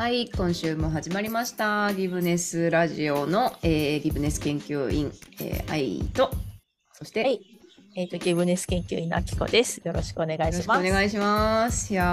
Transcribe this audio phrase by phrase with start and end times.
[0.00, 1.92] はい、今週も始まりました。
[1.92, 5.12] ギブネスラジオの、えーギブネス研究員、
[5.42, 6.30] えー、愛と、
[6.94, 7.38] そして、
[7.96, 9.78] えっ、と、ギブネス研究員のあきこです。
[9.78, 10.82] よろしくお願いします。
[10.82, 11.92] 願いします。
[11.92, 12.06] いやー、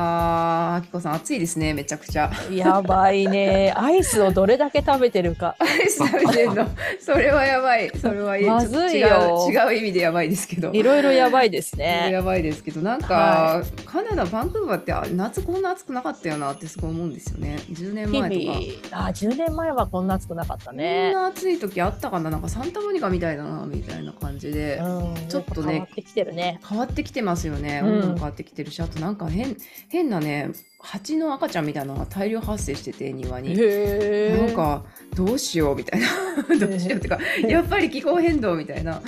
[0.77, 2.31] あきこさん、暑いですね、めちゃくちゃ。
[2.51, 3.71] やばいね。
[3.77, 5.55] アイスをどれだけ食べてるか。
[5.59, 6.67] アイス食べてんの、
[6.99, 7.91] それはやばい。
[7.95, 10.71] それはまずいよ違う違う意味でやばいですけど。
[10.73, 12.09] いろいろやばいですね。
[12.11, 17.59] やばいですけど、なんか、はカナダ、バンクーバーってあ夏こんな暑くなかったよなってすごい思うんですよね。
[17.69, 18.97] 10年日前とか。
[18.97, 21.13] 々、あ、10年前はこんな暑くなかったこんね。
[21.13, 25.73] な暑い時あったかななんかサンタモニカみたいだなみたいな感じで、うん、ちょっとね。
[25.73, 26.59] 変わってきてるね。
[26.67, 27.81] 変わってきてますよね。
[27.83, 27.93] うん。
[27.95, 29.55] 温度も変わってきてるし、あとなんか変
[29.89, 33.55] 変なね蜂の赤ちゃんみたいなのが大量発生してて庭に。
[33.55, 34.83] なんか
[35.15, 36.07] どうしようみたいな。
[36.59, 39.01] どうしようってかやっぱり気候変動みたいな。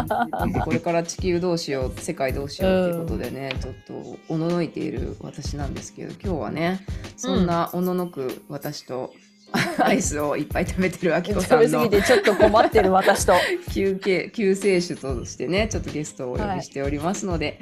[0.64, 6.80] これから地球どうしよう世界どうしようっていうことでね、ちょっとおののいている私なんですけど今日はね
[7.16, 9.12] そんなおののく私と、
[9.78, 11.64] アイスをいっぱい食べてるあきこさんの。
[11.64, 13.34] 食べ過ぎてちょっと困ってる私と。
[13.72, 17.58] 休憩救世主としてねちょっとゲストをお呼びしておりますので、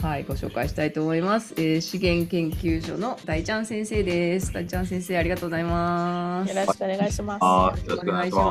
[0.00, 0.24] はい。
[0.24, 4.52] ご紹介したいと思います、えー資源研究所の大ちゃん先生です。
[4.52, 6.54] 大ちゃん先生ありがとうございます。
[6.54, 7.44] よろしくお願いします。
[7.44, 8.50] はい、よろしお願いしくお願い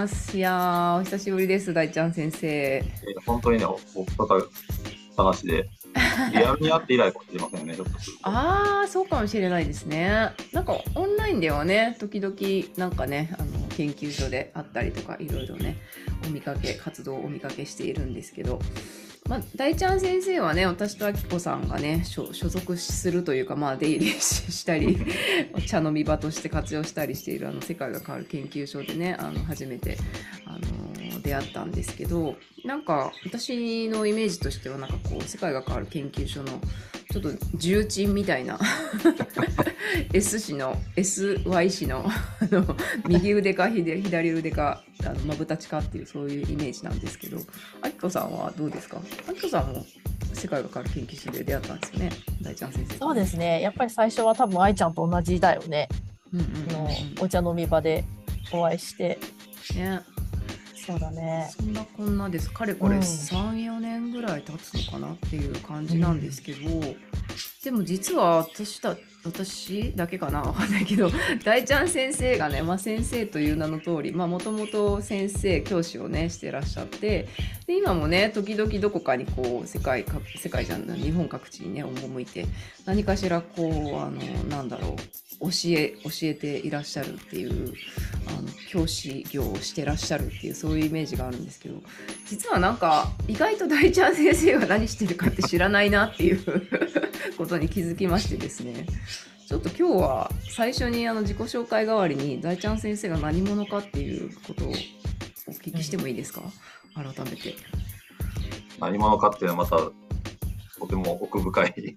[0.00, 0.36] ます。
[0.36, 2.38] いやーお久しぶりです大ちゃん先生。
[2.38, 2.46] す。
[2.46, 4.16] えー本当にね、おお二
[5.16, 5.68] 話で、
[6.32, 7.76] リアルに会って以来かもしれませんね。
[8.22, 12.34] ああそうかもしれないですねなんかオンラインではね時々
[12.76, 15.78] なんかねあの研究所であったりとかいろいろね
[16.26, 18.60] お見かけ活動をお見かけしているんですけど
[19.30, 24.98] まあ、大ちゃん先生はね私とあきこさんがね所所属するというか、まあ、出入りし したり
[25.52, 29.96] お 茶飲み場として活用したりしているあの世界が変わる研究所でねあの初めて
[30.46, 30.89] あの
[31.30, 36.60] 出会ったんですけどなんか私のイメージとしてはなんかこう世界が変わる研究所の
[37.12, 38.58] ちょっと重鎮みたいな
[40.12, 42.04] S 氏の SY 氏の
[43.08, 47.38] 右腕か左左腕かあのまぶたちかっていうそういうイメージなんですけど
[47.82, 49.00] あきこさんはどうですか？
[49.28, 49.84] あきこさんも
[50.32, 52.10] 世界が変わる研究所で出会ったんですよね
[52.42, 53.60] 大ちゃん先生そうですね。
[53.62, 55.88] やっぱり最初は多分愛ちゃんと同じだよね。
[56.32, 56.46] うんうん
[57.20, 58.04] お茶飲み場で
[58.52, 59.18] お会いして。
[59.76, 60.00] ね
[60.90, 61.50] そうだね。
[61.56, 66.68] そんなこんなですかれこれうん34年ぐらい経つのかなっていう感じなんですけど、
[67.64, 71.10] でも実は私だ私だけかなわかんないけど
[71.44, 77.28] 大ちゃん先生がね、まあ、先生という名の通りもともと先生教師をねしてらっしゃって
[77.66, 82.46] で今もね時々どこかにこう世界か世界じゃない日本各地にね赴いて
[82.86, 87.72] 何かしらこうあのなんだろう教え教えていらっしゃるっていう
[88.28, 91.80] あの教師業をしてらっしゃるっていうそういうイメージがあるんですけど
[92.26, 96.44] 実はなんか意外と大ちゃん先生が何してるかって知らないなっていう
[97.38, 98.86] ことに気づきましてですね
[99.48, 104.72] ちょっと今日は最初にあの自己紹介代わりに大ちゃん先生が何者かっていうことをお
[105.52, 106.42] 聞きしてもいいですか？
[106.94, 107.54] 改めて。
[108.78, 109.90] 何者かっていうのはまた、
[110.80, 111.94] とても奥深い。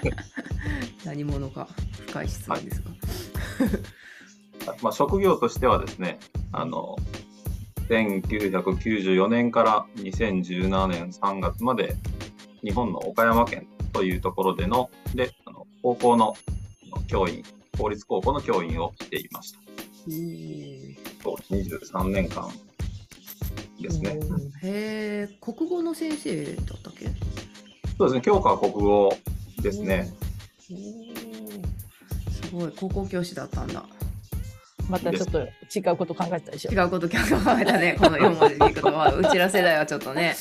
[1.04, 1.68] 何者か
[2.06, 2.90] 深い質問ですが。
[4.82, 6.18] まあ、職業としてはですね、
[6.52, 6.96] あの、
[7.88, 11.96] 1994年から2017年3月まで、
[12.62, 16.34] 日本の岡山県というところでの、で、あの高校の
[17.08, 17.42] 教員、
[17.78, 19.60] 公立高校の教員をしていました。
[21.22, 22.50] そう23年間
[23.80, 24.10] ですね。
[24.20, 27.06] うんへえ国語の先生だったっけ？
[27.98, 29.16] そうですね、教科は国語
[29.62, 30.12] ですね。
[30.58, 33.84] すごい高校教師だったんだ。
[34.88, 36.84] またちょっと違うこと考えてたでしょ違。
[36.84, 37.16] うこと考
[37.60, 40.34] えたね、この4文字でいくと、まあ、うちら世代はちょっとね。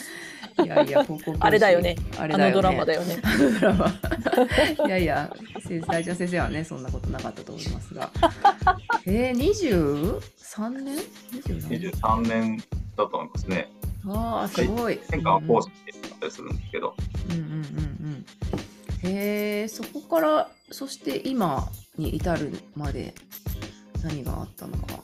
[0.63, 1.95] いやいや、高校あれだよね。
[2.17, 2.59] あれだよね。
[2.59, 3.17] あのドラマだよね。
[3.23, 3.87] あのドラマ。
[4.87, 5.33] いやいや、
[5.65, 8.11] 先生、大ちゃん先生はね、そんなことなかったと思いますが。
[9.05, 10.97] えー、23年
[11.31, 12.63] ?27 年？23年だ
[12.95, 13.69] と思いますね。
[14.07, 14.99] ああ、すごい。
[15.09, 16.95] 変化は講師ってあったりするんですけど、
[17.29, 17.45] うんうんうん
[19.03, 19.09] うん。
[19.09, 23.13] へえ、そこから、そして今に至るまで
[24.03, 25.03] 何があったのか。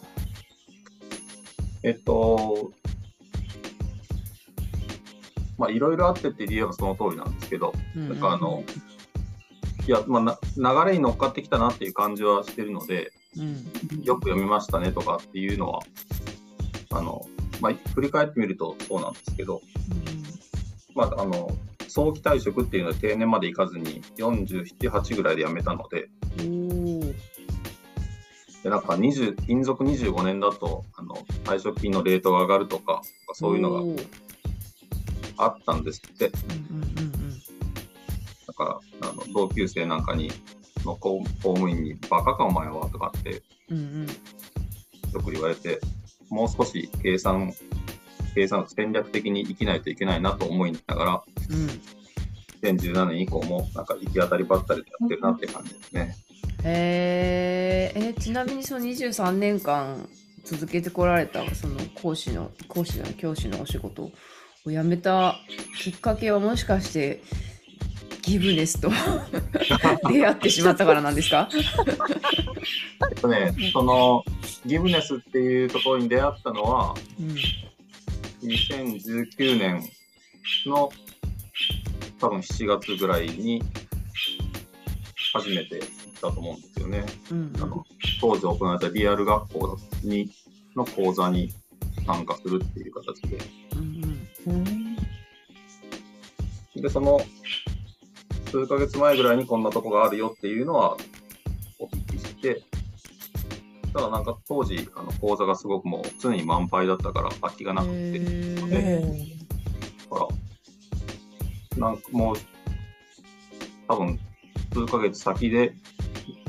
[1.83, 2.71] えっと、
[5.57, 8.63] まあいろいろあってって言えばその通りなんですけど、うんうんなんかあの、
[9.87, 10.23] いや、まあ、
[10.57, 15.81] な流れに乗っかってきたなっていう感じはしてるので、うんよく読みましたねとかっていうのは、
[16.91, 17.25] あの、
[17.61, 19.61] まあ、振り返ってみるとそうなんですけど、
[20.95, 21.51] まあ、あの、
[21.87, 26.09] 早期退職っていうのは定年まで行かずに47、8ぐらいで辞めたので。
[28.63, 31.15] でなんか20勤続25年だとあの
[31.45, 33.01] 退職金のレートが上がるとか
[33.31, 34.03] そういうのが
[35.37, 36.29] あったんですって。
[36.69, 37.39] うんうんうんうん。
[38.47, 40.29] だからあの同級生なんかに
[40.85, 43.41] の公公務員に、バカかお前はとかって
[45.13, 45.79] よく言われて、
[46.29, 47.53] もう少し計算、
[48.35, 51.99] 計算を戦略的に生きないといけないなと思いながら、うん
[52.61, 56.15] 2017年以降もなんか行き当たりばったりでやってるなって感じですね。
[56.63, 60.07] へーえちなみにその23年間
[60.43, 64.11] 続けてこられたその講師の講師の教師のお仕事を
[64.65, 65.35] 辞めた
[65.81, 67.21] きっかけはもしかして
[68.29, 68.91] ギブネスと
[70.11, 71.49] 出会ってしまったからなんですか？
[73.11, 74.23] えっとね、その
[74.67, 77.35] ギブネスっていうところに出会ったのは、うん
[78.41, 79.83] 2019年
[80.65, 80.89] の
[82.21, 83.61] 多分7月ぐらいに
[85.33, 87.05] 初めて行ったと思うんですよね。
[87.31, 87.85] うんあの
[88.21, 90.29] 当時行われたリアル学校に
[90.75, 91.51] の講座に
[92.05, 93.37] 参加するっていう形で。
[93.75, 94.95] うんうん
[96.75, 97.19] で、その
[98.51, 100.97] 数ヶ月前ぐらいにこんなとこがあるよっていうのは
[101.77, 102.63] お聞きして、
[103.93, 108.67] ただなんか当時あの講座がすごくもう常に満杯だったから空きがなくて、へー。
[108.71, 109.39] え
[110.09, 110.27] ほら、
[111.77, 112.35] なんかもう、
[113.87, 114.19] 多分、
[114.73, 115.73] 数ヶ月先で、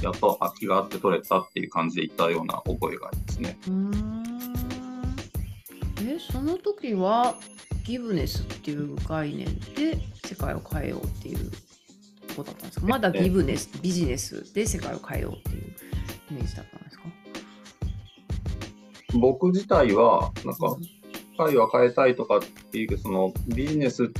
[0.03, 3.59] やっと空きがあって取れたっていう感じで行ったような覚えがありますね。
[6.03, 7.37] えその時は
[7.85, 11.51] ギブネスっていう概念で世界を変えようっていう
[12.35, 12.87] ことだったんですか？
[12.87, 15.75] まだギブネスビジネスで世界を変えようっていう
[16.31, 17.05] イメージだったんですか？
[19.15, 20.77] 僕自体は、なんか、
[21.37, 24.13] 社会は変えたいとかっていう、そのビジネス、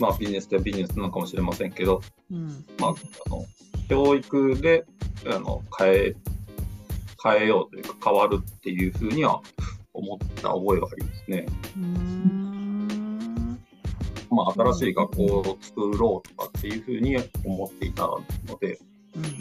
[0.00, 2.00] まあビジネスってビジネスなのかもしれませんけど、
[2.30, 2.64] うん。
[2.78, 2.94] まあ、
[3.26, 3.44] あの、
[3.88, 4.84] 教育で、
[5.26, 6.16] あの、変え、
[7.22, 9.40] 変えようというか変わるっていうふうには
[9.94, 11.46] 思った覚えがありますね。
[11.76, 12.42] うーん。
[14.28, 18.22] まあ、新しい学校を作ろうとかっていうふうに思っていたの
[18.60, 18.78] で、
[19.16, 19.36] うんうんうん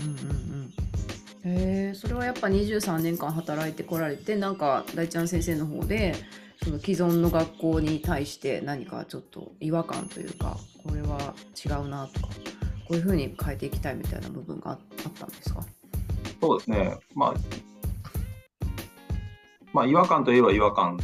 [1.44, 1.54] うん。
[1.54, 6.16] へえそれはやっぱ23年間働いてこられてなんか大ちゃん先生の方で
[6.64, 12.34] その既存の学校に対して何かちょっと違和感というかこれは違うなとかこ
[12.92, 15.64] ういうふうに変えていきたいみたいな部分がああったんですか？
[16.42, 17.34] そうですね、まあ、
[19.74, 21.00] まあ、違和感といえば違和感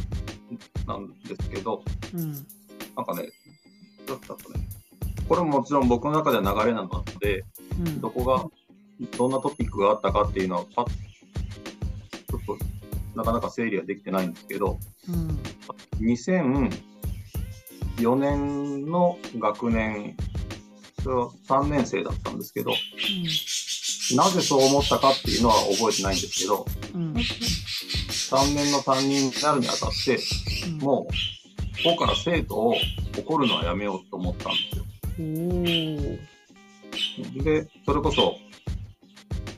[0.84, 2.32] なんですけど、うん。
[2.96, 3.28] なんかね、
[4.04, 4.67] ちょっとね、
[5.28, 7.44] これももちろん僕の中では流れなので、
[7.78, 8.00] うん。
[8.00, 8.46] どこが、
[9.16, 12.56] どんなトピックがあったかっていうのは、パッちょっと
[13.14, 14.78] なかなか整理はできてないんですけど、
[15.08, 15.38] うん。
[16.00, 20.16] 2004年の学年、
[21.02, 22.72] それは3年生だったんですけど、
[24.16, 26.64] なぜそう思ったかっていうのは覚えてないんですけど、
[26.94, 27.12] うん。
[27.12, 30.18] 3年の担任になるにあたって、
[30.68, 30.78] うん。
[30.78, 31.12] もう、
[31.84, 32.74] ここから生徒を
[33.18, 34.77] 怒るのはやめようと思ったんです
[37.42, 38.36] で、それこそ、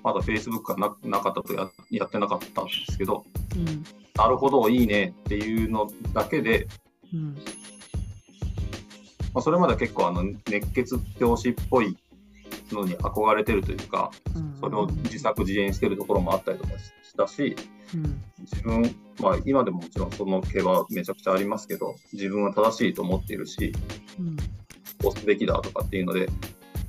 [0.02, 3.24] まだ Facebook がななかったとややってなかったんですけど、
[3.54, 3.84] うん
[4.16, 6.66] なるほど、いいねっていうのだけで、
[7.12, 7.34] うん
[9.32, 11.96] まあ、それまで結構あの熱血教師っぽい
[12.72, 17.56] のに憧れてるというか、うんそれを自作自演してるところもあったりとかしたし、
[17.94, 23.72] うん自分、まあ今でももちろんその毛はめちゃくちゃありますけど、自分は正しいと思っているし、
[24.18, 24.36] うん
[25.02, 26.29] こうすべきだとかっていうので、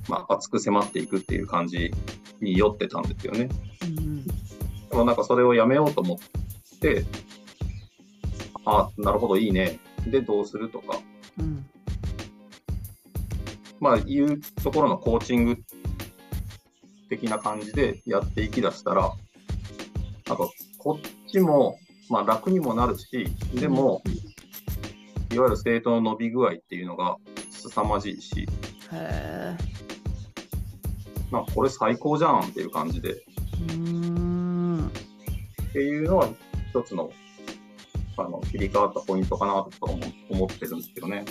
[0.08, 1.92] まあ熱く迫っていくっていう感じ
[2.40, 3.48] に酔ってたんですよね。
[3.82, 7.06] うんでもなんかそれをやめようと思って、
[8.66, 9.78] あ、なるほど、いいね。
[10.06, 10.98] で、どうするとか、
[11.38, 11.66] うん
[13.80, 15.56] まあいうところのコーチング
[17.08, 19.12] 的な感じでやっていきだしたら、
[20.28, 21.78] なんかこっちも、
[22.08, 24.02] まあ楽にもなるし、でも、
[25.32, 27.16] いわゆる生徒の伸び具合っていうのが
[27.68, 28.46] 凄まじいし、へ
[28.92, 29.56] え
[31.30, 34.90] なんかこれ最高じゃんっていう感じで、っうーん。
[35.72, 36.28] ていうのは
[36.70, 37.10] 一つの
[38.18, 39.98] あの切り替わったポイントかなと思
[40.30, 41.24] 思ってるんですけどね。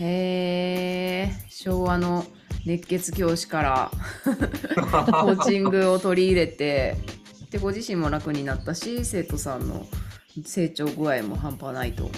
[0.00, 2.24] へえ昭和の
[2.66, 3.90] 熱血教師から
[4.24, 6.96] コーチングを取り入れて
[7.50, 9.86] でご自身も楽になったし生徒さんの
[10.44, 12.10] 成長具合も半端ないと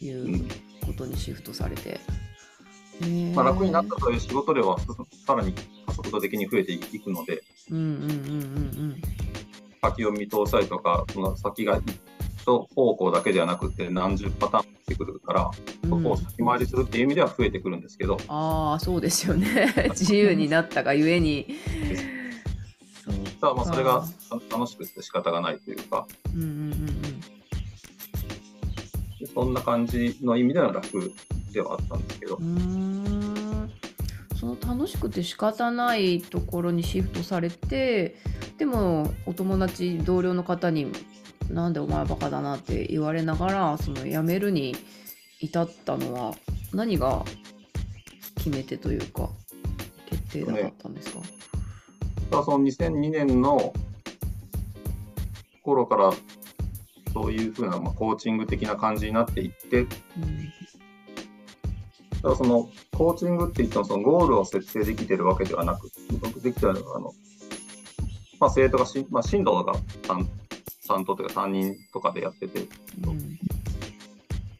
[0.00, 0.48] いううん。
[0.86, 1.98] ことにシフトされて、へー
[3.34, 4.78] まあ、楽になったという仕事量は
[5.26, 5.52] さらに
[5.86, 7.42] 加速度的に増えていくので、
[9.82, 11.80] 先を見通したりとか、その先が
[12.44, 15.50] 一方向だけではなくて何十パターン出てくるから、
[15.84, 15.90] うん。
[15.90, 19.72] そこを先回りするっていう意味では増えてくるんですけど、ああそうですよね。
[19.90, 21.46] 自由になったがゆえに。
[23.40, 24.08] そうまあそれがか
[24.50, 26.54] 楽しくて仕方がないというか、うんうんうんう
[29.26, 29.28] ん。
[29.34, 31.12] そんな感じの意味では楽
[31.54, 32.38] ではあったんですけど。
[34.38, 38.16] その楽楽しくて仕方ないところにシフトされて
[38.58, 40.92] でもお友達同僚の方に
[41.48, 44.76] 「なんでお前バカだな」って言われながらその辞めるに
[45.40, 46.34] 至ったのは
[46.74, 47.24] 何が
[48.36, 49.30] 決め手というか
[50.04, 51.20] 決定だったんですか、
[52.30, 53.72] ただその2002年の
[55.62, 56.12] 頃から
[57.14, 59.88] そういうふうな、まあ、コーチング的な感じになっていって、うん
[62.24, 65.90] ただそのコーチングって言ってもそのゴールを設定できてるわけではなく、
[66.42, 67.12] できてるのはあの、
[68.40, 69.74] まあ、生徒がし、まあ、進路が
[70.08, 70.26] 担
[70.88, 72.60] 担当というか担任とかでやってて、
[73.06, 73.38] うん。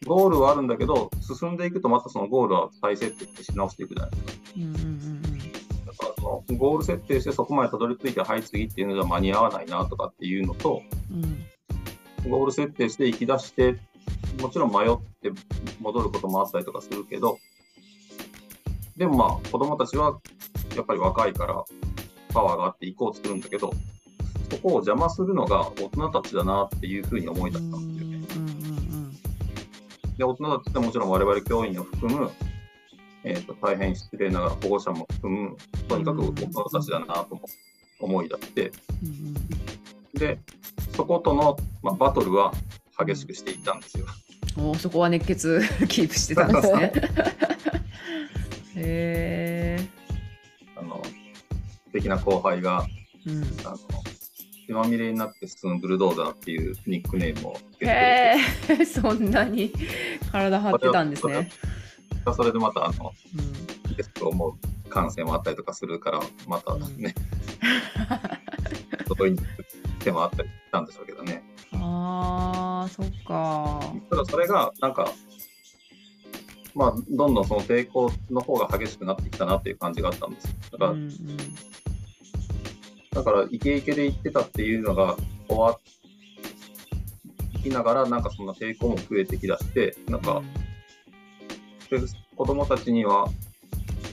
[0.04, 4.10] ゴールはあるんだけど、進んでいくとまたそのゴールは再設定し直していくじゃない。
[4.10, 4.40] ですか。
[4.56, 5.22] うんうんうん。
[5.22, 11.24] だからそのゴール設定してそこまでたどり着いて、はい、次っていうのでは間に合わないなとかっていうのと、うん
[12.24, 12.30] うん。
[12.30, 13.78] ゴール設定して行き出して、
[14.42, 15.30] もちろん迷って
[15.80, 17.38] 戻ることもあったりとかするけど、
[18.96, 20.18] でもまあ子供たちは
[20.76, 21.64] やっぱり若いから
[22.32, 23.72] パワーがあって行こうとするんだけど、
[24.50, 28.24] そこを邪魔するのが大人たちだなっていうふうに思い出したんですよね。
[30.18, 32.30] で、大人たちってもちろん我々教員を含む、
[33.24, 35.56] えー、と大変失礼ながら保護者も含む、
[35.88, 37.42] とにかく大人たちだなとも
[38.00, 38.72] 思い出して、
[40.14, 40.38] で、
[40.96, 42.52] そことの、まあ、バトルは
[43.04, 44.06] 激しくしていったんですよ。
[44.56, 46.92] おーそこは熱血キープしてたんですね。
[48.76, 49.88] へえ。
[50.76, 52.86] あの素敵な後輩が
[53.26, 53.78] うん、あの
[54.66, 58.34] 血まみれになって進むブルドーザーっていうニックネームをつけてへ
[58.80, 59.72] え、 そんなに
[60.30, 61.50] 体張ってたんですね。
[62.34, 67.14] それでまたあのうんゲストを思う感性もあったりとかするからまたね、
[69.06, 69.38] 外に
[70.00, 73.80] 手もあったりしたんでしょうけどねああ、そっか。
[74.10, 75.12] ただそれがなんか
[76.74, 80.48] まあどんどんその抵抗の方が激しくなってきたなっていう感じがあったんです。
[80.48, 81.10] よだから、うんうん。
[83.12, 85.16] だからイケイケで言ってたっていうのが
[85.48, 85.78] 終わ
[87.54, 90.42] いきながらなんかそんな抵抗も増えてきだしてなんか、
[91.90, 91.98] で
[92.36, 93.26] 子供たちには、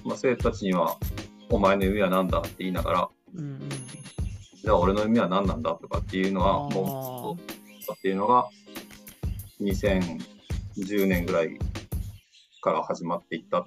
[0.05, 0.97] まあ、生徒たちには、
[1.49, 3.69] お前の夢は何だって言いながら、うんうん。
[3.69, 7.51] じゃあ俺の夢は何なんだとかっていうのは、もう
[7.93, 8.47] っていうのが、
[9.59, 11.57] 2010年ぐらい
[12.61, 13.65] から始まっていった。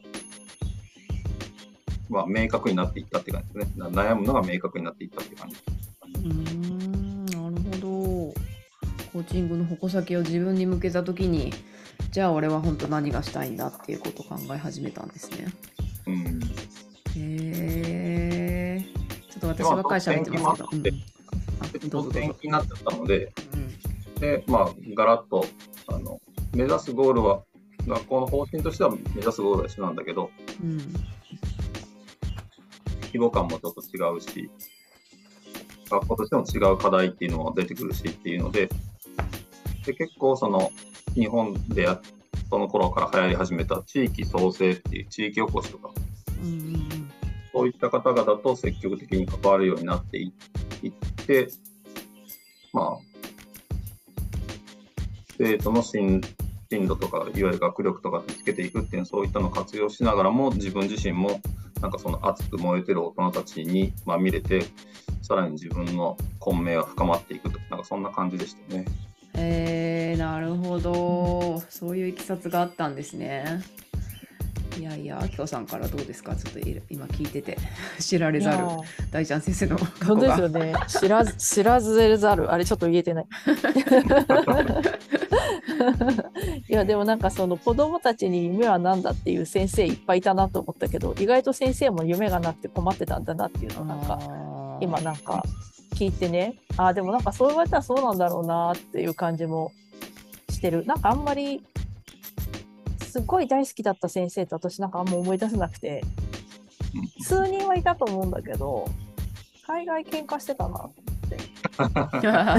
[2.08, 3.90] まあ、明確になっていったって感じですね。
[3.90, 5.56] な悩むのが明確になっていったって感じ。
[6.16, 8.40] うーんなるほど。
[9.12, 11.52] コーチングの矛先を自分に向けたときに、
[12.10, 15.46] じゃあ俺は本当何がしたいんだっていうことを考え始めたんですね。
[16.06, 16.16] うん。
[16.16, 16.40] へ
[17.16, 18.84] え。
[19.30, 20.62] ちょっと私ばっかり喋ってます
[21.72, 22.00] けど。
[22.00, 22.20] どうぞどうぞ。
[22.20, 23.64] 転勤になっちゃったので、うん
[24.20, 25.46] で、まあ、ガラッと、
[25.88, 26.20] あの、
[26.54, 27.42] 目指すゴールは、
[27.86, 30.30] 学校の方針としては目指すゴールは一緒なんだけど、
[30.62, 30.78] うん
[33.14, 34.50] 規模感もちょっと違うし、
[35.88, 38.68] 学校としても違う課題っていうのも出てくるしっていうので、
[39.86, 40.72] で結構その
[41.14, 42.00] 日本でや
[42.50, 45.90] その頃から流行り始めた地域創生っていう地域おこしとか、
[46.42, 47.08] うん
[47.52, 50.32] そういった方々と積極的に関わるようになってい
[50.88, 50.92] っ
[51.24, 51.48] て、
[52.72, 53.24] まあ、
[55.38, 56.20] 生徒の進
[56.76, 61.40] 進路とか、いわゆる学力とかつけていくっていう、そういったのを活用しながらも、自分自身も、
[61.80, 64.64] なんかその熱く燃えてる大人たちに、まあ、見れて、
[65.22, 68.84] さらに自分の混迷が深まっていくと、なんかそんな感じでしたね。
[69.36, 73.64] へえなるほどそういういきさつがあったんですね
[74.78, 76.36] いやいやあきこさんからどうですか？
[76.36, 77.58] ちょっとい今聞いてて
[77.98, 78.64] 知られざる
[79.10, 80.74] 大ちゃん先生の過去本当ですがよね。
[80.88, 82.52] 知らず、知らずざる。
[82.52, 83.26] あれ、ちょっと言えてない。
[86.68, 94.18] いや、でもなんかその子供たちに夢は何だっていう先生いっぱいいたなと思ったけど、意外と先生も夢がなくて困ってたんだなっていうのをなんか、
[94.80, 95.44] 今なんか
[95.94, 99.72] 聞いてね、ああ、でもなんかそう言われたらそうなんだろうなっていう感じも
[100.50, 100.84] してる。
[100.86, 101.62] なんかあんまり、
[103.00, 106.02] すっごい大好きだった先生と私なんかあんま思い出せなくて、
[107.20, 108.88] 数人はいたと思うんだけど、
[109.66, 110.90] 海外喧嘩してたな。
[111.76, 111.86] 先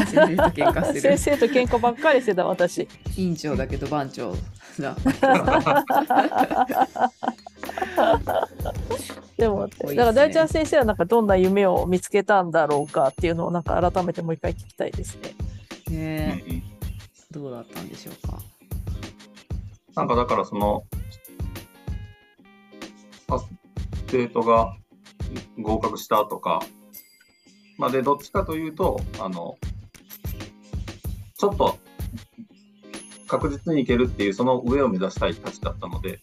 [0.08, 1.02] 生と喧嘩してる。
[1.02, 2.88] 先生と喧嘩ばっかりしてた私。
[3.18, 4.36] 委員長だけど番長
[4.80, 4.96] だ
[9.38, 15.18] でも、だから大ちゃん先生はなんかどんな夢を見つけたんだろうかっていうのをなんか改めてもう一回聞きたいです
[15.90, 15.98] ね。
[15.98, 16.64] ねうんうん。
[17.32, 18.40] どうだったんでしょうか？
[19.96, 20.84] なんかだからその、
[23.30, 23.40] あ
[24.08, 24.76] 生徒が
[25.58, 26.62] 合格したとか、
[27.78, 29.58] まあ、で、どっちかというと、あの、
[31.38, 31.78] ちょっと
[33.28, 36.20] 確実にいけるっていう、その上を目指したいたちだったので、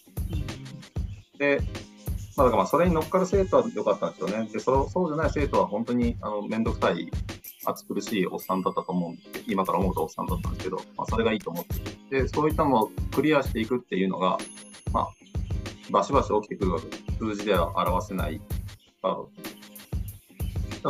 [1.38, 1.60] で、
[2.36, 4.48] まあ、だからまあそれに乗っかる生徒は良かったんですよね。
[4.50, 7.10] で、そうそうじゃない生徒は本当にあの面倒くさい、
[7.64, 14.38] 暑苦しいおっさんだったと思うんで、今から思うとおっさんだったんですけど、まあ、それがいいと思ってで、そういったのをクリアしていくっていうのが、
[14.92, 15.08] まあ、
[15.90, 17.02] バシバシ起きてくるわけです。
[17.18, 18.40] 数字では表せない
[19.02, 19.16] あ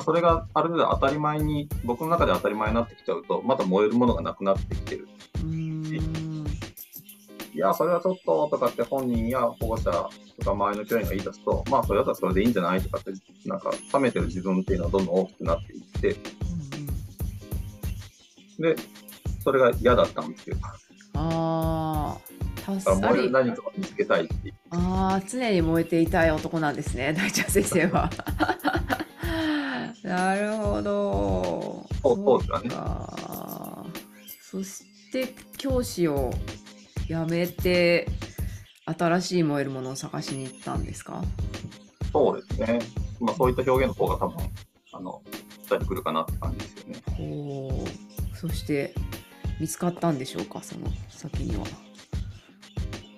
[0.00, 5.08] それがある程度当たり前に、僕の中で当たり前になってきちゃうと、また燃えるものがなくなってきてる。
[7.54, 13.12] いや、それはちょっととかって本人や保護者とか周りの教員が言い出すと、まあ、それだったらそれでいいんじゃないとかって、
[13.46, 16.16] なんか、冷めてる自分っていうのはどんどん大きくなっていって、
[18.58, 18.76] で、
[19.44, 20.56] それが嫌だったんですよ。
[21.14, 22.32] ああ。
[22.80, 24.54] 助かり何かを見つけたいっていう。
[24.70, 28.08] ああ、常に燃えていたい男なんですね、大ちゃん先生は。
[30.12, 31.86] なるほど。
[32.02, 32.68] そうですかね。
[34.42, 36.30] そして教師を
[37.08, 38.06] 辞めて
[38.84, 41.22] 新しい燃えるものを探しに行ったんですか？
[42.12, 42.78] そうですね。
[43.20, 44.46] まあそういった表現の方が多分
[44.92, 45.22] あの
[45.66, 47.02] 伝えてくるかなって感じですよね。
[47.16, 48.36] ほう。
[48.36, 48.94] そして
[49.60, 50.62] 見つかったんでしょうか？
[50.62, 51.64] その先には。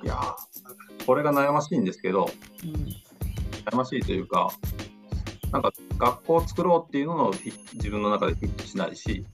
[0.04, 0.36] いや
[1.04, 2.30] これが悩ましいんですけど、
[2.62, 2.72] うん、
[3.64, 4.52] 悩ましいというか
[6.04, 7.32] 学校を作ろうっていうのも
[7.74, 9.24] 自分の中でフィットしないし、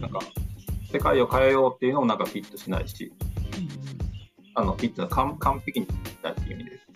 [0.00, 0.20] なんか
[0.90, 3.12] 世界を変えようっていうのもなんかフィットしないし、
[4.54, 5.86] あのフィット完完璧に
[6.22, 6.86] ないっていう意味です。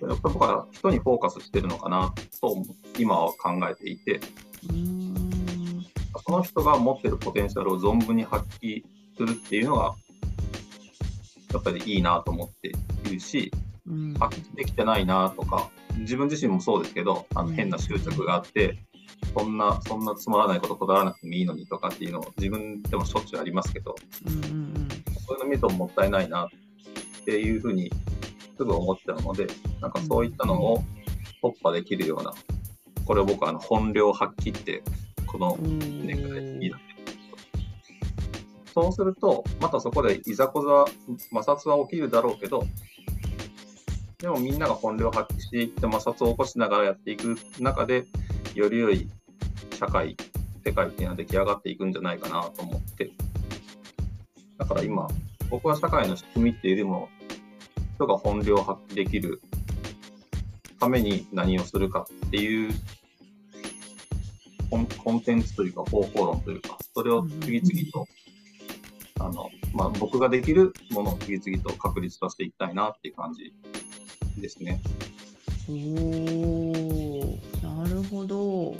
[0.00, 2.56] やっぱ僕は人にフォーカスしてるのかなと
[2.98, 4.20] 今は考えていて、
[6.24, 8.84] その人が持ってるポテンシャルを存分に発揮
[9.16, 9.94] するっていうのが
[11.52, 12.72] やっぱりいいなと思って
[13.10, 13.50] いるし、
[14.18, 18.78] 発揮できてないなとか、自分自身もそうですけど、あの変な執着があって、
[19.36, 23.94] そんな、そんなつまらないことこだわらなくてもいいのにとかっていうのを自分でもしょっちゅうありますけど、
[24.26, 24.88] うんうんうん、
[25.26, 26.48] そういうの見るともったいないなっ
[27.24, 27.90] ていうふうに
[28.56, 29.46] すぐ思っちゃうので、
[29.80, 30.84] なんかそういったのを
[31.42, 32.32] 突破できるような、
[33.04, 34.82] これを僕はあの本領発揮って、
[35.26, 36.78] この年ぐらいいいな
[38.74, 40.84] そうすると、またそこでいざこざ、
[41.32, 42.66] 摩擦は起きるだろうけど、
[44.26, 48.06] でもみんなが本領発揮していって摩擦を起こしながらやっていく中で、
[48.56, 49.08] より良い
[49.78, 50.16] 社会、
[50.64, 53.12] 世界っていうのは出来上がっていくんじゃないかなと思って。
[54.58, 55.06] だから今、
[55.48, 57.08] 僕は社会の仕組みっていうよりも、
[57.94, 59.40] 人が本領発揮できる
[60.80, 62.74] ために何をするかっていう
[64.68, 68.08] コンコンテンツというか方法論というか、それを次々と、
[69.20, 73.54] あの、まあ、僕ができるものを次々と確立させていきたいなっていう感じ
[74.36, 74.80] ですね。
[75.68, 75.72] お
[77.62, 78.76] なるほど。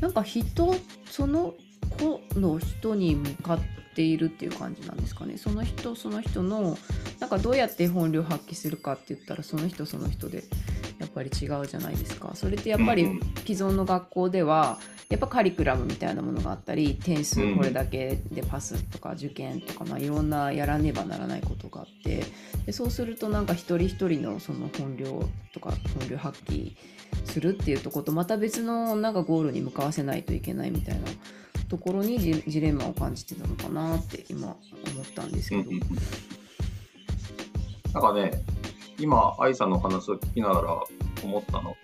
[0.00, 0.74] なんか人
[1.06, 1.54] その
[1.98, 3.60] 子の人に向かっ
[3.94, 5.36] ているっていう感じなんですかね。
[5.36, 6.76] その人その人の
[7.20, 10.44] なんかどうやって本領発揮するかって言ったらその人その人で
[11.12, 12.30] ぱり違うじゃないですか。
[12.34, 14.78] それってやっぱり既存の学校では
[15.12, 22.24] やっぱカリキュラムみたいなものがあったり点数これだけでパスとか受験とか、まあ、いろんなやらねばならないことがあって
[22.64, 26.74] でそうするとなんか一人一人のその本領とか本領発揮
[27.26, 31.02] するっていうとことまた別のなんかゴールに向かわせないといけないみたいな
[31.68, 34.58] ところにジレンマを感じてたのかなって今思っ
[35.14, 35.70] たんですけど。
[37.92, 38.42] なんかね
[38.98, 40.82] 今愛さんの話を聞きながら
[41.22, 41.76] 思ったの。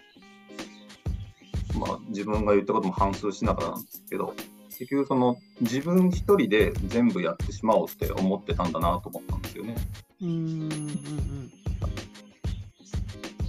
[1.78, 4.34] まあ、自分が言ったことも反芻しながらなんですけど、
[4.70, 9.76] 結局その自分一人で全部やってしまおうって思ってたんだなと思ったんですよね。
[10.22, 11.52] うんうん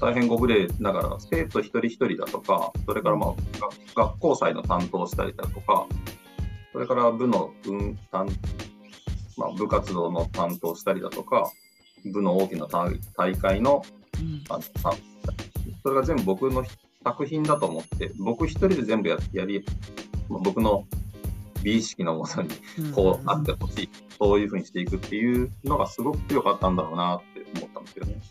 [0.02, 3.34] 大変ご無礼ながら生徒一人一人だとか、それからまあ
[3.96, 5.88] 学校祭の担当したりだとか、
[6.72, 8.28] それから部の運担、
[9.36, 11.52] まあ、部活動の担当したりだとか、
[12.06, 13.84] 部の大きな大会の、
[14.20, 14.60] うん、あ
[15.84, 16.64] それが全部僕の
[17.04, 19.64] 作品だと思って、僕一人で全部ややり、
[20.28, 20.86] 僕の
[21.64, 22.50] 美意識のもとに
[22.94, 28.22] こうあってほしい、そういうふうにしていくっていうのがすごく強かったんだろうなって思ったんですよね。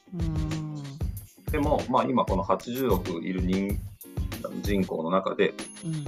[1.51, 3.79] でも、まあ、今この80億いる人
[4.63, 6.05] 人口の中で、うん、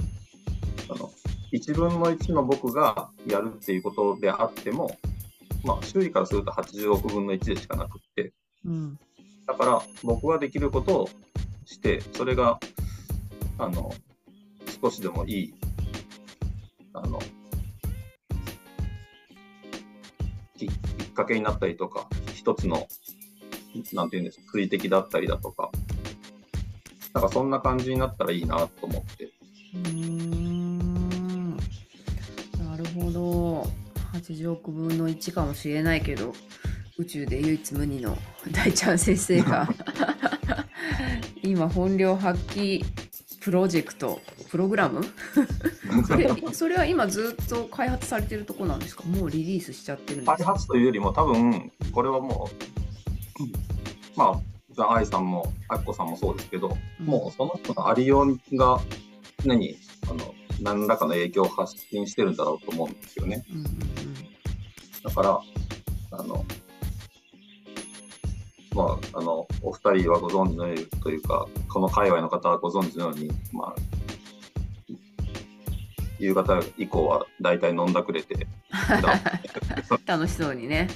[0.89, 1.11] あの
[1.51, 4.97] 1分の1の僕がやるっていうことであっても、
[5.63, 8.33] まあ、周囲からすると80億分の1でしかなくって、
[8.65, 8.99] うん、
[9.51, 11.09] だから僕ができることを
[11.65, 12.57] して、それが、
[13.57, 13.93] あの、
[14.81, 15.53] 少しでもいい、
[16.93, 17.19] あの、
[20.57, 20.69] きっ
[21.13, 22.87] かけになったりとか、一つの、
[23.91, 25.69] なんていうんですか、水滴だったりだとか、
[27.13, 29.29] なんかそんな感じになったらいいなと思って。
[29.75, 33.67] うんなるほど。
[34.13, 36.33] 80億分の1かもしれないけど、
[37.01, 38.17] 宇宙で唯一無二の
[38.51, 39.67] 大ちゃん先生が
[41.43, 42.83] 今本領発揮
[43.41, 45.01] プロジェクトプログラム？
[46.07, 49.03] それそれは今ずっと開発されてるとこなんですか？
[49.05, 50.37] もうリリースしちゃってるんですか？
[50.37, 52.49] 開発というよりも多分これはも
[53.39, 53.51] う、うん
[54.15, 54.41] まあ
[54.95, 58.79] 愛さんもあっこさんもそうですけど、もうその人のありようが
[59.43, 59.75] 常に
[60.09, 63.43] あの何らかの影響を発信してるんだろうと思うんですよね。
[63.51, 63.73] うんうんうん。
[65.03, 65.41] だから、
[66.19, 66.45] あの、
[68.73, 73.75] まあ、あの、お二人はご存知のようにというか、この界隈の方はご存知のように、まあ、
[76.19, 78.47] 夕方以降は大体飲んだくれて、
[80.05, 80.87] 楽しそうにね。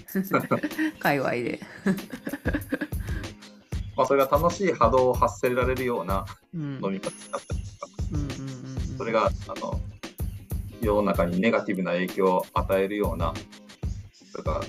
[1.00, 1.60] 界隈で、
[3.98, 8.32] まあ、それが楽しい波動を発せられるようなうん、飲み方だったりとか、うんうんうん
[8.92, 8.98] うん。
[8.98, 9.82] それが、あの、
[10.80, 13.34] 世の中にネガティブな影響を与えるような、
[14.32, 14.64] それか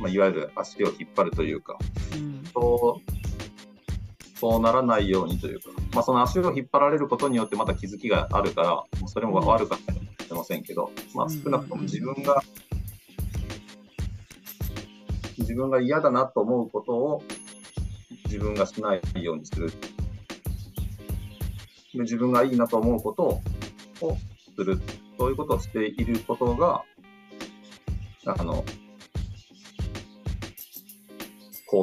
[0.00, 1.78] まあ、いわゆる足を引っ張るというか、
[2.14, 12.42] うんそう、そうならないようにというか、まあ、その足を引っ張られることによってまた気づきがあるから、もうそれも悪かったかもしれませんけど、まあ、うん少なくとも自分が、
[15.38, 17.22] 自分が嫌だなと思うことを
[18.26, 19.70] 自分がしないようにする。
[21.94, 23.42] で自分がいいなと思うことを
[24.02, 24.16] を
[24.54, 24.78] する。
[25.18, 26.82] そういうことをしていることが、
[28.26, 28.64] あの、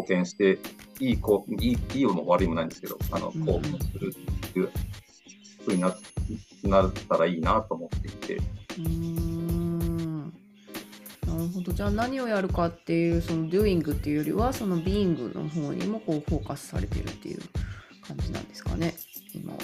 [0.02, 0.60] 貢献して、
[1.00, 3.42] いいこう、いい、いいも悪いもないんですけど、あの、うん。
[3.42, 4.16] 貢献する
[4.48, 4.72] っていう
[5.66, 5.96] ふうにな
[6.64, 10.34] なったらいいなと思っていて、うーん。
[11.28, 11.74] なるほど。
[11.74, 17.42] じゃあ何をやるかっていうその doing っていうよりはその being の方にもこうフォーカスされてるっていう
[18.08, 18.94] 感じなんですかね
[19.34, 19.60] 今は。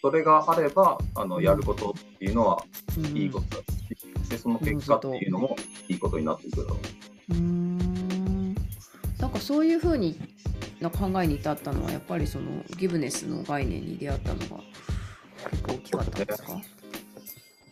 [0.00, 2.62] それがあれば、あの、うんやることっていうのは
[2.96, 3.16] うん。
[3.16, 5.56] いいことだし、で、その結果っていうのも
[5.88, 6.97] いいことになっていくだろう。
[9.38, 10.18] かそういうふうに
[10.80, 14.62] な考えに至ったのはやっぱりそのギブネスの概念に出会ったのが
[15.50, 16.52] 結構大きかったんですか？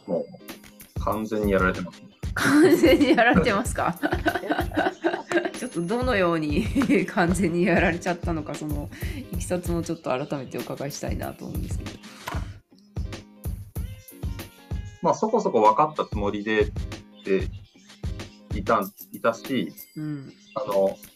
[0.07, 2.03] もう、完全にやられてます。
[2.35, 3.99] 完全にやられてますか？
[5.59, 6.67] ちょっとどのように
[7.07, 8.91] 完全にやられちゃったのかその
[9.33, 11.91] いきさつもちょっと改めてお伺いしたいなと思うんですけど。
[15.03, 16.73] まあ、そこそこ分かったつもりで、
[17.25, 17.49] で、
[18.57, 18.81] いた、
[19.13, 20.99] いたし、うんあの、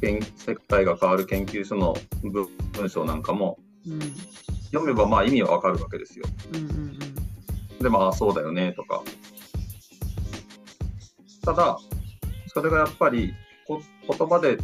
[0.00, 4.00] 世界が変わる研究所の文文章なんかも、うん
[4.72, 6.24] 読めばまあ意味はわかるわけですよ。
[6.54, 6.98] うんうん
[7.80, 9.02] で、まあそうだよねとか。
[11.44, 11.78] ただ、
[12.48, 13.32] それがやっぱり
[13.66, 14.58] こ言葉で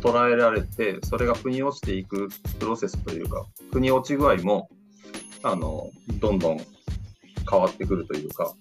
[0.00, 2.28] 捉えられて、それが腑に落ちていく
[2.58, 4.70] プロセスというか、腑に落ち具合も、
[5.42, 6.60] あの、どんどん
[7.50, 8.54] 変わってくるというか、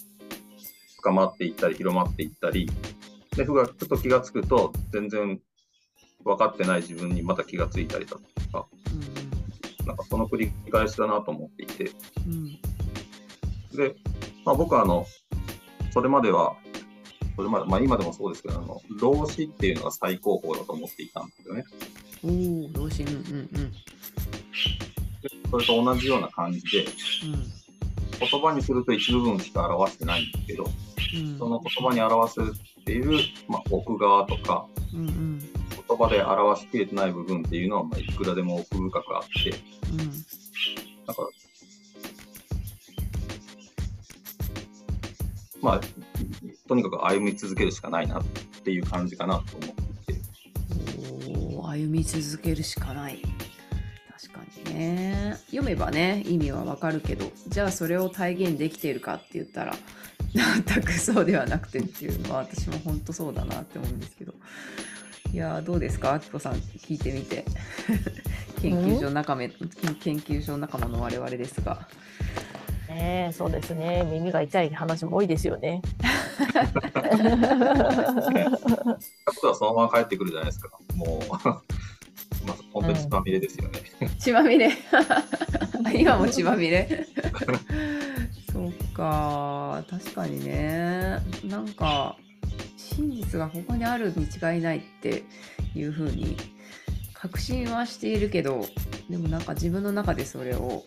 [0.98, 2.70] 深まっていったり、広まっていったり、
[3.38, 5.40] で、ふがふと気がつくと、全然
[6.24, 8.20] 分かってない自分にまた気がついたりだと
[8.52, 8.68] か、
[9.86, 11.92] なんかその繰り返しだなと思っていて、
[12.26, 12.60] うんうん
[13.78, 13.96] で、
[14.44, 15.06] まあ、僕はあの、
[15.94, 16.56] それまでは、
[17.36, 21.64] それまで、まあ今でもそうですけど、あの、老子っていうのが最高峰だと思っていたんですよね。
[22.24, 23.72] うんおお同心うんうん。
[23.72, 23.80] で
[25.52, 26.86] それと同じような感じで、
[28.20, 31.28] 言葉にすると一部分しか表してないんですけど、うん。
[31.32, 31.38] うん。
[31.38, 35.57] その言葉に表せている、まあ、奥側とか、うんうん
[35.88, 39.52] 言葉で表しきれてない部分っていうのは、まあ、いくらでも奥深くあって、
[39.92, 40.38] うん
[41.08, 41.30] なんか、
[45.62, 45.82] まあ、
[46.68, 48.24] とにかく歩み続けるしかないなっ
[48.64, 53.22] ていう感じかなと思って、お歩み続けるしかない。
[54.20, 55.38] 確かにね。
[55.46, 59.76] 読めばね意味はわかるけどじゃあそれを体現できているかって言ったら
[60.34, 64.34] 全くそうではなくてっていうのは私も本当そうだなって思うんですけど。
[65.34, 66.14] いやーどうですか？
[66.14, 67.46] あきこさん聞いてみて。
[68.62, 71.88] 研究所仲間研究所仲間の我々ですが。
[72.90, 74.08] ねえそうですね。
[74.10, 75.82] 耳が痛い話も多いですよね。
[79.26, 80.70] ことはそのまま帰ってくるじゃないですか。
[80.96, 81.62] もう、まあ、
[82.74, 83.82] 本当に血まみれですよね。
[84.20, 84.72] 血まみれ。
[85.94, 87.06] 今も血まみれ？
[88.52, 91.20] そっか確かにね。
[91.44, 92.16] なんか
[92.98, 95.24] 真実がここにあるに違いないって
[95.76, 96.36] いうふうに
[97.14, 98.66] 確信はしているけど
[99.08, 100.84] でもなんか自分の中でそれを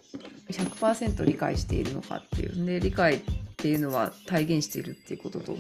[0.51, 3.21] 100%理解しているのかっていうで理解っ
[3.57, 5.57] ていうのは体現しているっていうことと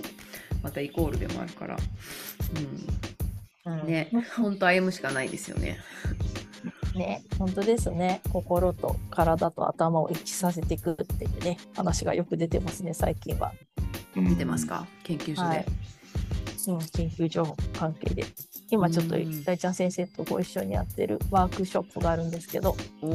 [0.62, 1.76] またイコールでもあるから、
[3.66, 5.78] うん、ね本当歩むしかないですよね。
[6.96, 8.20] ね、本当ですね。
[8.32, 13.52] 心と体と頭を一致させていくっていうね、話がよく出てますね、最近は。
[14.16, 14.86] うん出てますか？
[15.04, 15.48] 研究所で。
[15.48, 15.64] はい
[16.68, 18.24] うん、研究所関係で。
[18.70, 19.44] 今ちょっとうん。
[19.44, 23.08] 大ちゃん先生とご一緒にやってるワークショップがあるんですけど、お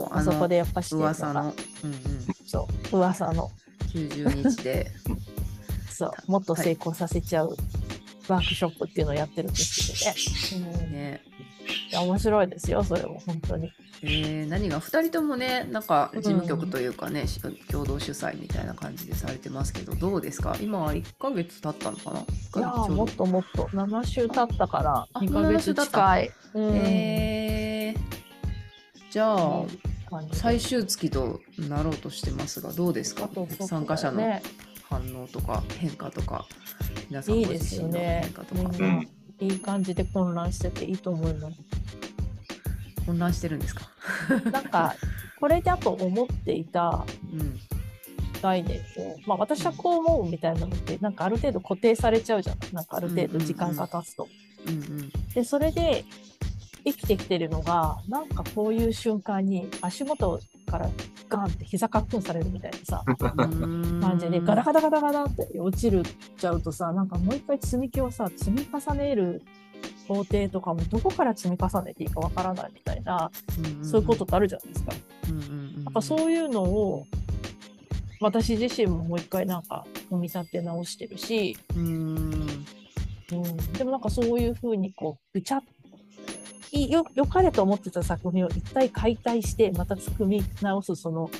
[0.00, 1.10] お、あそこでやっぱしてるのが。
[1.10, 2.00] 噂の、うんうん、
[2.46, 3.50] そう噂の。
[3.92, 4.90] 90日で、
[5.90, 7.56] そうもっと成功させちゃう
[8.28, 10.04] ワークショップっていうのをやってるんです
[10.50, 10.76] けどね。
[10.82, 11.22] うんね。
[12.02, 13.72] 面白いですよそれも本当に。
[14.02, 20.56] えー、何が？2人ともねなんか事務局というかね、し共同主催みたいな感じでされてますけどどうですか？
[20.60, 22.20] 今は1ヶ月経ったのかな
[22.52, 23.64] ？1いやもっともっと。
[23.72, 26.30] 7週経ったからあ2ヶ月近い。
[26.54, 26.76] うん。
[26.76, 29.62] えー、じゃあ、
[30.32, 33.24] 最終月となろうとしてますがどうですか？
[33.24, 34.42] あとそう参加者のね。
[34.88, 36.46] 反応とか変化とか
[37.10, 38.70] 皆さんごいいです自身の変化とか。
[39.40, 41.56] いい感じで混乱してていいと思います。
[43.06, 43.88] 混乱してるんですか、
[44.50, 44.94] なんか
[45.40, 47.60] これだと思っていたうん
[48.42, 52.56] 概念を、まあ、私はこう思うみたいなのってなんかある程度固定されちゃうじゃん。
[52.72, 54.28] なんかある程度時間が経つと。
[54.66, 56.04] うんうんでそれで
[56.84, 60.40] 生きてきてるのがなんかこういう瞬間に足元
[60.70, 60.88] から
[61.28, 64.00] ガンって膝カックンされるみたいなさうん。
[64.00, 66.04] 感じでガタガタガタガタって落ちる
[66.38, 69.42] ちゃうとさなんかもう一回積み木をさ積み重ねる
[70.06, 73.30] 工程とかもどこから積み重ねていいかわからないみたいな、
[73.82, 74.92] そういうことってあるじゃないですか。
[75.28, 77.06] うんうんうんやっぱそういうのを
[78.20, 81.86] 私自身ももう一回なんか組み立て直してるし、うん
[83.32, 85.62] うん、でもなんかそういうふうにこうぐちゃっ
[86.72, 91.30] いよよかれと思ってた作品を一体解体してまた組み直すその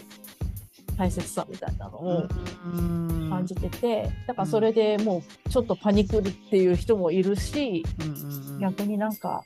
[0.96, 2.28] 大切さみたいなのを
[2.74, 3.30] うん。
[3.30, 7.84] 感じてて、だからそれでもうちょっとパニクるっていう人もいるし、
[8.60, 9.44] 逆になんか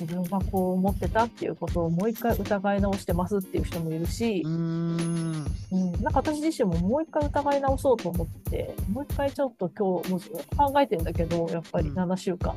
[0.00, 5.46] 自分がこう思ってたっていうことをもう一回疑い直してますっていう人もいるしう、ん。
[5.72, 10.20] うん、なんか私自身ももう一回疑い直そうと思って、もう一回ちょっと今日も
[10.56, 11.98] 考えてんだけど、やっぱりうん。
[11.98, 12.54] 7週間。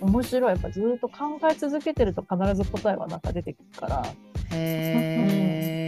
[0.00, 0.50] 面白い。
[0.50, 4.04] やっぱずっと考え続けてると必ず答えはなんか出てくるから、
[4.50, 5.83] へえ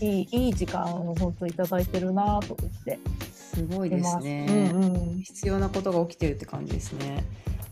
[0.00, 2.98] いい、いい時間を本当いただいてるなと思って
[3.32, 3.90] すごい。
[3.90, 5.22] ですね、うんうん。
[5.22, 7.24] 必要なことが起きてるって感じですね。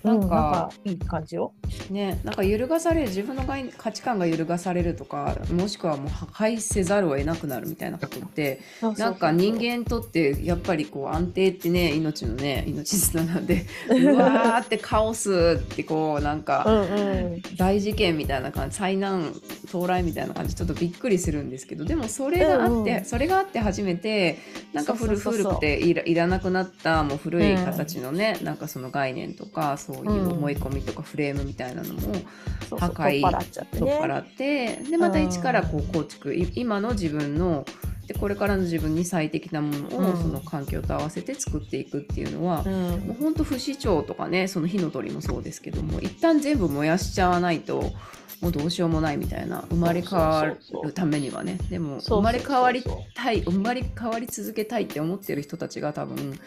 [0.09, 1.53] ななんんかか、いい感じよ。
[1.91, 3.45] ね、なんか揺るがされる自分の
[3.77, 8.61] 価値観が揺るがされるとかもしくはもう破壊せざるを得なくなるみたいなことって
[8.97, 17.43] なんか人間にとってやっぱりこう安定ってね命のね命綱なんで うわーってカオスってこうなんうかんうん。
[17.57, 19.33] 大事件みたいな感じ災難
[19.67, 24.39] 到来みたいな感じちょっとびっくりするんですけどでもそれがあって、うんうんそれがあって初めて
[24.73, 32.01] なんか古くていらいらなくなったもう古い形のね、なんかその概念とかそういう思い込みとかフレームみたいなのも
[32.79, 33.21] 破壊
[33.79, 36.35] 取っ払ってでまた一からこう構築。
[36.35, 37.65] い今の自分の
[38.07, 40.17] でこれからの自分に最適なものをうん。
[40.17, 42.73] その環境と合わせて作っていくっていうのは、うん。
[43.07, 47.93] もうほんと不死鳥とかねその火の鳥もそうですけども一旦全部燃やしちゃわないと
[48.41, 50.45] もうどうしようもないみたいな生まれ変わ
[50.85, 51.59] るためにはね。
[51.69, 52.83] でも生まれ変わり
[53.15, 56.39] たい生まれ変わり続けたいって思ってる人たちが多分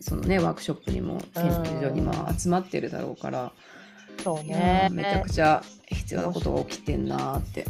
[0.00, 3.52] そのねワークショップにも研究所にも集まってるだろうから、
[4.22, 4.94] そういやねー。
[4.94, 7.64] めちゃくちゃ必要なことが起きてんなーって。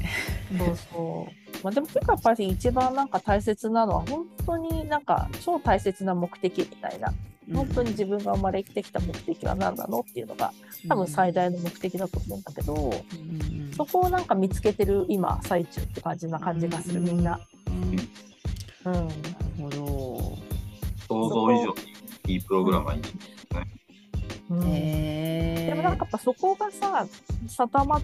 [0.59, 1.65] そうそう。
[1.65, 7.13] まあ、でも結構やっぱり一番なんか大切なのは本当になんか超大切な目的みたいな
[7.55, 10.53] 本当に自分が生まれてきた目的は何なのっていうのが
[10.89, 17.41] 多分最大の目的だと思うんだけど、うんうんそこをなんか見つけてる今最中って感じな感じがするみんな。
[17.67, 19.09] うんなる
[19.59, 20.39] うんほど。
[21.09, 21.94] 想像以上に
[22.27, 23.67] いいプログラマーになるんですね。
[24.51, 24.69] うん。
[24.69, 25.67] へえ。
[25.69, 27.07] でもなんかやっぱそこがさ
[27.49, 28.01] 定ま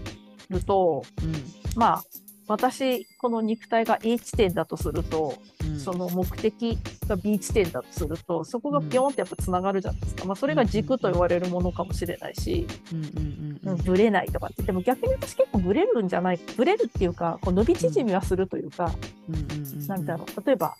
[0.49, 1.33] るとうん。
[1.75, 2.03] まあ
[2.47, 5.79] 私この肉体が A 地点だとすると、うん。
[5.79, 14.63] その目的が B 地点だとするとそこがビヨーンってやっぱつながるじゃないですか、まあ、それが軸と言われるものかもしれないし、うんうんうんうん、ブレないとかって。
[14.63, 16.39] でも逆に私結構ブレるんじゃない？
[16.57, 18.91] ブレるっていうかこう伸び縮みはするというか、
[19.29, 19.87] うんうんうん。
[19.87, 20.45] なんだろう。
[20.45, 20.75] 例えば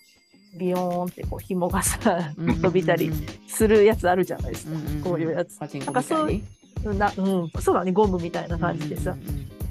[0.56, 3.10] ビヨーンってこう紐がさ伸びたり
[3.46, 5.58] するやつあるじゃないですか、こういうやつ。
[5.58, 9.16] なんかそうなうん、そうだねゴムみたいな感じでさ、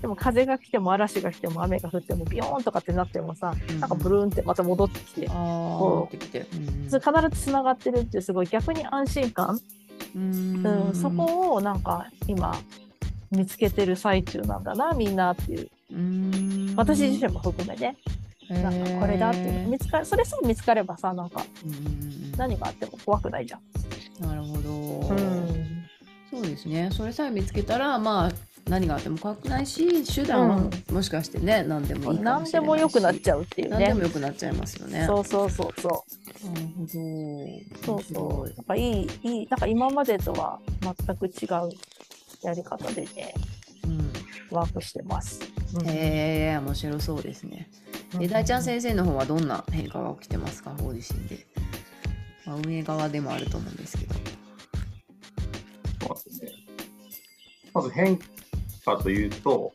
[0.02, 6.16] でも風が来ても嵐が来ても雨が降ってもビヨーンとかってなってもさ、うんなんかブルーンってまた戻ってきて、こう。
[6.16, 7.00] 必ず
[7.32, 9.60] つながってるっていうすごい逆に安心感、
[10.16, 10.66] うん。
[10.66, 10.96] うん。
[10.96, 12.56] そこをなんか今
[13.30, 15.70] 見つけてる最中なんだなみんなっていう。
[15.92, 16.74] うん。
[16.76, 17.98] 私自身も含めね、
[18.50, 23.62] なんかこれだっていうの見つかそれさえ見つかればさなんかうんうんうん何があっても怖くないじゃん。
[24.26, 25.72] なるほど、うん
[26.30, 28.32] そうですねそれさえ見つけたらまあ
[28.70, 34.00] 何があっても怖くないし手段はうんもしかしてね何でもいいかもしれないし何でも良くなっちゃうっていうね何でも。
[34.04, 36.06] 良くなっちゃいますよねそうそうそうそ
[36.46, 36.88] なるほど。
[37.84, 38.54] そうそう。
[38.56, 41.70] なんかいい、いい、なんか今までとは全く違う
[42.42, 43.34] やり方でね、
[43.84, 44.12] うん。
[44.50, 45.40] ワークしてます。
[45.74, 47.70] うんへえ、面白そうですね。
[48.20, 51.46] え、大ちゃん先生の方はどんな変化が起きてますか、ご自身で。
[52.46, 54.16] まあ、運営側でもあると思うんですけど。
[56.02, 56.52] そうですね。
[57.74, 58.20] まず変
[58.86, 59.74] 化というと、